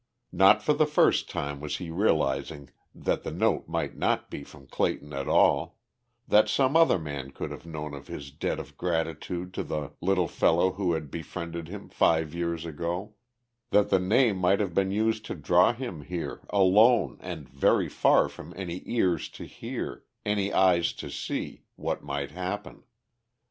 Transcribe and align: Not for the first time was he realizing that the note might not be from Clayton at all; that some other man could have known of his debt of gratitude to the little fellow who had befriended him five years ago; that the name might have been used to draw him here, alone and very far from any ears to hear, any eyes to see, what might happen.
Not 0.31 0.63
for 0.63 0.73
the 0.73 0.87
first 0.87 1.29
time 1.29 1.59
was 1.59 1.77
he 1.77 1.91
realizing 1.91 2.71
that 2.95 3.21
the 3.21 3.29
note 3.29 3.67
might 3.67 3.95
not 3.95 4.31
be 4.31 4.43
from 4.43 4.65
Clayton 4.65 5.13
at 5.13 5.27
all; 5.27 5.77
that 6.27 6.49
some 6.49 6.75
other 6.75 6.97
man 6.97 7.29
could 7.29 7.51
have 7.51 7.67
known 7.67 7.93
of 7.93 8.07
his 8.07 8.31
debt 8.31 8.57
of 8.59 8.75
gratitude 8.77 9.53
to 9.53 9.63
the 9.63 9.91
little 10.01 10.27
fellow 10.27 10.71
who 10.71 10.93
had 10.93 11.11
befriended 11.11 11.67
him 11.67 11.87
five 11.87 12.33
years 12.33 12.65
ago; 12.65 13.13
that 13.69 13.89
the 13.91 13.99
name 13.99 14.37
might 14.37 14.59
have 14.59 14.73
been 14.73 14.89
used 14.89 15.23
to 15.25 15.35
draw 15.35 15.71
him 15.71 16.01
here, 16.01 16.41
alone 16.49 17.17
and 17.21 17.47
very 17.47 17.87
far 17.87 18.27
from 18.27 18.53
any 18.57 18.81
ears 18.87 19.29
to 19.29 19.45
hear, 19.45 20.03
any 20.25 20.51
eyes 20.51 20.93
to 20.93 21.11
see, 21.11 21.65
what 21.75 22.03
might 22.03 22.31
happen. 22.31 22.81